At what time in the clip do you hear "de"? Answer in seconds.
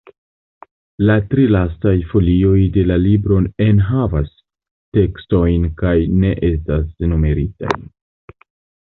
2.79-2.87